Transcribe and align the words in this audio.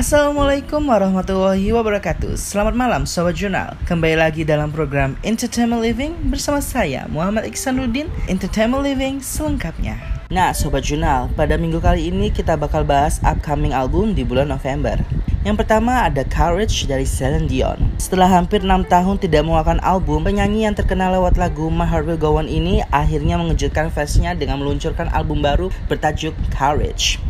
Assalamualaikum 0.00 0.88
warahmatullahi 0.88 1.76
wabarakatuh. 1.76 2.32
Selamat 2.32 2.72
malam 2.72 3.04
Sobat 3.04 3.36
Jurnal. 3.36 3.76
Kembali 3.84 4.16
lagi 4.16 4.48
dalam 4.48 4.72
program 4.72 5.12
Entertainment 5.20 5.84
Living 5.84 6.16
Bersama 6.32 6.64
saya 6.64 7.04
Muhammad 7.12 7.44
Iksanuddin. 7.44 8.08
Entertainment 8.24 8.80
Living 8.80 9.20
selengkapnya. 9.20 10.00
Nah 10.32 10.56
Sobat 10.56 10.88
Jurnal 10.88 11.28
Pada 11.36 11.60
minggu 11.60 11.84
kali 11.84 12.08
ini 12.08 12.32
kita 12.32 12.56
bakal 12.56 12.80
bahas 12.80 13.20
upcoming 13.20 13.76
album 13.76 14.16
di 14.16 14.24
bulan 14.24 14.48
November. 14.48 14.96
Yang 15.44 15.68
pertama 15.68 16.08
ada 16.08 16.24
Courage 16.24 16.88
dari 16.88 17.04
Celine 17.04 17.44
Dion. 17.44 17.92
Setelah 18.00 18.40
hampir 18.40 18.64
6 18.64 18.88
tahun 18.88 19.20
tidak 19.20 19.44
mengeluarkan 19.44 19.84
album, 19.84 20.24
penyanyi 20.24 20.64
yang 20.64 20.72
terkenal 20.72 21.12
lewat 21.12 21.36
lagu 21.36 21.68
My 21.68 21.84
Heart 21.84 22.08
Will 22.08 22.16
Go 22.16 22.40
On 22.40 22.48
ini 22.48 22.80
akhirnya 22.88 23.36
mengejutkan 23.36 23.92
fansnya 23.92 24.32
dengan 24.32 24.64
meluncurkan 24.64 25.12
album 25.12 25.44
baru 25.44 25.68
bertajuk 25.92 26.32
Courage. 26.56 27.20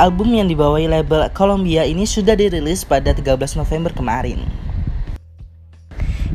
Album 0.00 0.32
yang 0.32 0.48
dibawahi 0.48 0.88
label 0.88 1.28
Columbia 1.36 1.84
ini 1.84 2.08
sudah 2.08 2.32
dirilis 2.32 2.80
pada 2.80 3.12
13 3.12 3.60
November 3.60 3.92
kemarin. 3.92 4.40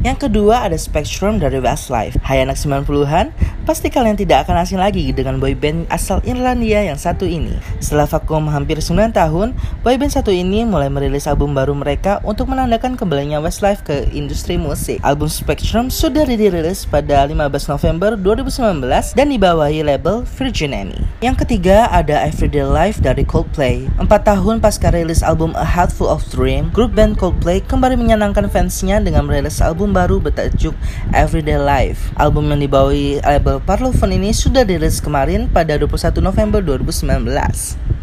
Yang 0.08 0.32
kedua 0.32 0.64
ada 0.64 0.80
Spectrum 0.80 1.36
dari 1.36 1.60
Westlife. 1.60 2.16
Hai 2.24 2.40
anak 2.40 2.56
90-an, 2.56 3.36
Pasti 3.68 3.92
kalian 3.92 4.16
tidak 4.16 4.48
akan 4.48 4.64
asing 4.64 4.80
lagi 4.80 5.12
dengan 5.12 5.44
boyband 5.44 5.92
asal 5.92 6.24
Irlandia 6.24 6.88
yang 6.88 6.96
satu 6.96 7.28
ini. 7.28 7.52
Setelah 7.84 8.08
vakum 8.08 8.48
hampir 8.48 8.80
9 8.80 9.12
tahun, 9.12 9.52
boyband 9.84 10.08
satu 10.08 10.32
ini 10.32 10.64
mulai 10.64 10.88
merilis 10.88 11.28
album 11.28 11.52
baru 11.52 11.76
mereka 11.76 12.24
untuk 12.24 12.48
menandakan 12.48 12.96
kembalinya 12.96 13.44
Westlife 13.44 13.84
ke 13.84 14.08
industri 14.16 14.56
musik. 14.56 15.04
Album 15.04 15.28
Spectrum 15.28 15.92
sudah 15.92 16.24
dirilis 16.24 16.88
pada 16.88 17.28
15 17.28 17.44
November 17.68 18.16
2019 18.16 18.88
dan 19.20 19.28
dibawahi 19.36 19.84
label 19.84 20.24
Virgin 20.24 20.72
Amy. 20.72 21.04
Yang 21.20 21.44
ketiga 21.44 21.92
ada 21.92 22.24
Everyday 22.24 22.64
Life 22.64 23.04
dari 23.04 23.28
Coldplay. 23.28 23.84
Empat 24.00 24.32
tahun 24.32 24.64
pasca 24.64 24.96
rilis 24.96 25.20
album 25.20 25.52
A 25.60 25.68
Heart 25.68 25.92
Full 25.92 26.08
of 26.08 26.24
Dream, 26.32 26.72
grup 26.72 26.96
band 26.96 27.20
Coldplay 27.20 27.60
kembali 27.60 28.00
menyenangkan 28.00 28.48
fansnya 28.48 29.04
dengan 29.04 29.28
merilis 29.28 29.60
album 29.60 29.92
baru 29.98 30.22
bertajuk 30.22 30.78
Everyday 31.10 31.58
Life. 31.58 32.14
Album 32.22 32.54
yang 32.54 32.62
dibawahi 32.62 33.18
label 33.26 33.58
Parlophone 33.66 34.14
ini 34.14 34.30
sudah 34.30 34.62
dirilis 34.62 35.02
kemarin 35.02 35.50
pada 35.50 35.74
21 35.74 36.22
November 36.22 36.62
2019. 36.62 37.26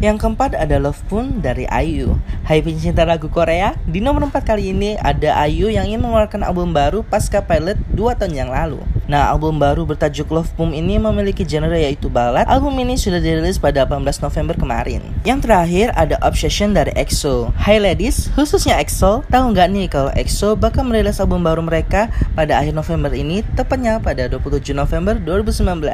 Yang 0.03 0.17
keempat 0.19 0.59
ada 0.59 0.75
Love 0.75 0.99
Moon 1.07 1.39
dari 1.39 1.63
IU. 1.71 2.19
Hai 2.43 2.59
pencinta 2.59 3.07
lagu 3.07 3.31
Korea, 3.31 3.79
di 3.87 4.03
nomor 4.03 4.27
4 4.27 4.43
kali 4.43 4.75
ini 4.75 4.99
ada 4.99 5.39
IU 5.47 5.71
yang 5.71 5.87
ingin 5.87 6.03
mengeluarkan 6.03 6.43
album 6.43 6.75
baru 6.75 6.99
pasca 6.99 7.39
pilot 7.39 7.79
2 7.95 8.19
tahun 8.19 8.35
yang 8.35 8.51
lalu. 8.51 8.83
Nah, 9.05 9.29
album 9.29 9.61
baru 9.61 9.85
bertajuk 9.85 10.33
Love 10.33 10.49
Boom 10.57 10.73
ini 10.73 10.97
memiliki 10.97 11.45
genre 11.45 11.77
yaitu 11.77 12.09
ballad. 12.09 12.49
Album 12.49 12.73
ini 12.81 12.97
sudah 12.97 13.21
dirilis 13.21 13.61
pada 13.61 13.85
18 13.85 14.01
November 14.01 14.57
kemarin. 14.57 15.05
Yang 15.21 15.45
terakhir 15.45 15.93
ada 15.93 16.17
Obsession 16.25 16.73
dari 16.73 16.89
EXO. 16.97 17.53
Hai 17.53 17.77
ladies, 17.77 18.33
khususnya 18.33 18.81
EXO, 18.81 19.21
tahu 19.29 19.53
nggak 19.53 19.67
nih 19.69 19.85
kalau 19.93 20.09
EXO 20.17 20.57
bakal 20.57 20.89
merilis 20.89 21.21
album 21.21 21.45
baru 21.45 21.61
mereka 21.61 22.09
pada 22.33 22.57
akhir 22.57 22.73
November 22.73 23.13
ini, 23.13 23.45
tepatnya 23.53 24.01
pada 24.01 24.25
27 24.25 24.73
November 24.73 25.21
2019. 25.21 25.85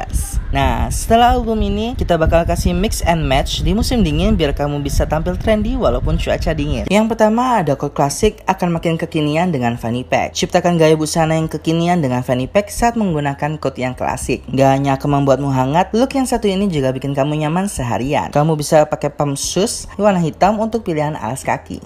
Nah, 0.48 0.88
setelah 0.88 1.36
album 1.36 1.60
ini, 1.60 1.92
kita 1.92 2.16
bakal 2.16 2.48
kasih 2.48 2.72
mix 2.72 3.04
and 3.04 3.28
match 3.28 3.60
di 3.60 3.76
musim 3.76 4.00
dingin 4.00 4.40
biar 4.40 4.56
kamu 4.56 4.80
bisa 4.80 5.04
tampil 5.04 5.36
trendy 5.36 5.76
walaupun 5.76 6.16
cuaca 6.16 6.56
dingin. 6.56 6.88
Yang 6.88 7.12
pertama 7.12 7.60
ada 7.60 7.76
code 7.76 7.92
klasik 7.92 8.40
akan 8.48 8.80
makin 8.80 8.96
kekinian 8.96 9.52
dengan 9.52 9.76
fanny 9.76 10.00
pack. 10.00 10.32
Ciptakan 10.32 10.80
gaya 10.80 10.96
busana 10.96 11.36
yang 11.36 11.52
kekinian 11.52 12.00
dengan 12.00 12.24
fanny 12.24 12.48
pack 12.48 12.72
saat 12.72 12.96
menggunakan 13.02 13.58
coat 13.58 13.76
yang 13.78 13.98
klasik. 13.98 14.46
Gak 14.54 14.70
hanya 14.78 14.94
akan 14.94 15.22
membuatmu 15.22 15.50
hangat, 15.50 15.90
look 15.92 16.14
yang 16.14 16.24
satu 16.24 16.46
ini 16.46 16.70
juga 16.70 16.94
bikin 16.94 17.12
kamu 17.12 17.42
nyaman 17.42 17.66
seharian. 17.66 18.30
Kamu 18.30 18.54
bisa 18.54 18.86
pakai 18.86 19.10
pump 19.10 19.34
shoes 19.34 19.90
warna 19.98 20.22
hitam 20.22 20.62
untuk 20.62 20.86
pilihan 20.86 21.18
alas 21.18 21.42
kaki. 21.42 21.82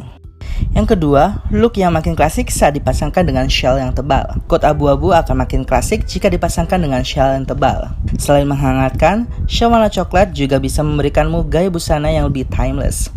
Yang 0.72 0.96
kedua, 0.96 1.44
look 1.52 1.76
yang 1.80 1.92
makin 1.92 2.12
klasik 2.12 2.52
saat 2.52 2.76
dipasangkan 2.76 3.24
dengan 3.24 3.48
shell 3.48 3.80
yang 3.80 3.92
tebal. 3.92 4.24
Coat 4.48 4.64
abu-abu 4.64 5.12
akan 5.12 5.44
makin 5.44 5.64
klasik 5.64 6.04
jika 6.04 6.28
dipasangkan 6.28 6.80
dengan 6.80 7.00
shell 7.00 7.32
yang 7.32 7.44
tebal. 7.48 7.92
Selain 8.20 8.44
menghangatkan, 8.48 9.28
shell 9.48 9.72
warna 9.72 9.88
coklat 9.88 10.32
juga 10.36 10.60
bisa 10.60 10.80
memberikanmu 10.84 11.48
gaya 11.48 11.68
busana 11.72 12.12
yang 12.12 12.28
lebih 12.28 12.48
timeless 12.48 13.08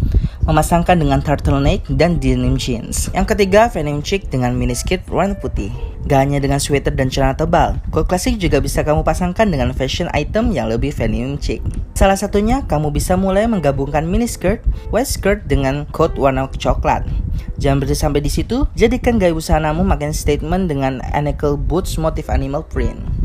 memasangkan 0.50 0.98
dengan 0.98 1.22
turtleneck 1.22 1.86
dan 1.94 2.18
denim 2.18 2.58
jeans. 2.58 3.14
Yang 3.14 3.38
ketiga, 3.38 3.70
denim 3.70 4.02
chic 4.02 4.26
dengan 4.34 4.58
miniskirt 4.58 5.06
warna 5.06 5.38
putih. 5.38 5.70
Gak 6.10 6.26
hanya 6.26 6.42
dengan 6.42 6.58
sweater 6.58 6.90
dan 6.90 7.14
celana 7.14 7.38
tebal, 7.38 7.78
coat 7.94 8.10
klasik 8.10 8.42
juga 8.42 8.58
bisa 8.58 8.82
kamu 8.82 9.06
pasangkan 9.06 9.46
dengan 9.46 9.70
fashion 9.78 10.10
item 10.18 10.50
yang 10.50 10.66
lebih 10.66 10.90
denim 10.90 11.38
chic. 11.38 11.62
Salah 11.94 12.18
satunya, 12.18 12.66
kamu 12.66 12.90
bisa 12.90 13.14
mulai 13.14 13.46
menggabungkan 13.46 14.10
miniskirt, 14.10 14.66
white 14.90 15.06
skirt 15.06 15.46
dengan 15.46 15.86
coat 15.94 16.18
warna 16.18 16.50
coklat. 16.50 17.06
Jangan 17.62 17.84
berhenti 17.84 18.00
sampai 18.02 18.26
di 18.26 18.32
situ, 18.34 18.66
jadikan 18.74 19.22
gaya 19.22 19.36
busanamu 19.36 19.86
makin 19.86 20.16
statement 20.16 20.66
dengan 20.66 21.04
ankle 21.14 21.60
boots 21.60 22.02
motif 22.02 22.32
animal 22.32 22.66
print. 22.66 23.19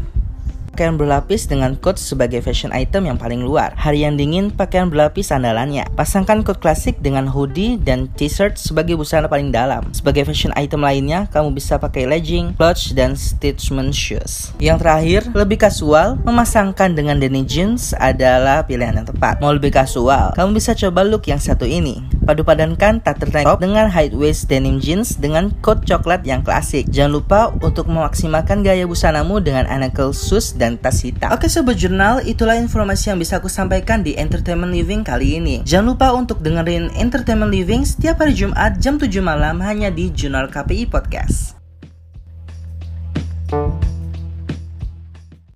Pakaian 0.74 0.98
berlapis 0.98 1.46
dengan 1.46 1.78
coat 1.78 2.02
sebagai 2.02 2.42
fashion 2.42 2.74
item 2.74 3.06
yang 3.06 3.14
paling 3.14 3.46
luar. 3.46 3.78
Hari 3.78 4.10
yang 4.10 4.18
dingin, 4.18 4.50
pakaian 4.50 4.90
berlapis 4.90 5.30
andalannya. 5.30 5.86
Pasangkan 5.94 6.42
coat 6.42 6.58
klasik 6.58 6.98
dengan 6.98 7.30
hoodie 7.30 7.78
dan 7.78 8.10
t-shirt 8.18 8.58
sebagai 8.58 8.98
busana 8.98 9.30
paling 9.30 9.54
dalam. 9.54 9.86
Sebagai 9.94 10.26
fashion 10.26 10.50
item 10.58 10.82
lainnya, 10.82 11.30
kamu 11.30 11.54
bisa 11.54 11.78
pakai 11.78 12.10
legging, 12.10 12.58
clutch, 12.58 12.90
dan 12.90 13.14
stitchman 13.14 13.94
shoes. 13.94 14.50
Yang 14.58 14.82
terakhir, 14.82 15.20
lebih 15.30 15.62
kasual, 15.62 16.18
memasangkan 16.26 16.90
dengan 16.90 17.22
denim 17.22 17.46
jeans 17.46 17.94
adalah 17.94 18.66
pilihan 18.66 18.98
yang 18.98 19.06
tepat. 19.06 19.38
Mau 19.38 19.54
lebih 19.54 19.70
kasual, 19.70 20.34
kamu 20.34 20.58
bisa 20.58 20.74
coba 20.74 21.06
look 21.06 21.30
yang 21.30 21.38
satu 21.38 21.70
ini. 21.70 22.02
Padu 22.24 22.40
padankan 22.40 23.04
turtleneck 23.04 23.44
top 23.44 23.60
dengan 23.60 23.92
high 23.92 24.08
waist 24.16 24.48
denim 24.48 24.80
jeans 24.80 25.20
dengan 25.20 25.52
coat 25.60 25.84
coklat 25.84 26.24
yang 26.24 26.40
klasik. 26.40 26.88
Jangan 26.88 27.12
lupa 27.20 27.40
untuk 27.60 27.84
memaksimalkan 27.84 28.64
gaya 28.64 28.88
busanamu 28.88 29.44
dengan 29.44 29.68
ankle 29.68 30.16
shoes 30.16 30.56
dan 30.56 30.80
tas 30.80 31.04
hitam. 31.04 31.28
Oke 31.36 31.52
sobat 31.52 31.76
jurnal, 31.76 32.24
itulah 32.24 32.56
informasi 32.56 33.12
yang 33.12 33.20
bisa 33.20 33.36
aku 33.36 33.52
sampaikan 33.52 34.00
di 34.00 34.16
Entertainment 34.16 34.72
Living 34.72 35.04
kali 35.04 35.36
ini. 35.36 35.60
Jangan 35.68 35.86
lupa 35.92 36.16
untuk 36.16 36.40
dengerin 36.40 36.96
Entertainment 36.96 37.52
Living 37.52 37.84
setiap 37.84 38.24
hari 38.24 38.32
Jumat 38.32 38.80
jam 38.80 38.96
7 38.96 39.12
malam 39.20 39.60
hanya 39.60 39.92
di 39.92 40.08
Jurnal 40.08 40.48
KPI 40.48 40.88
Podcast. 40.88 41.60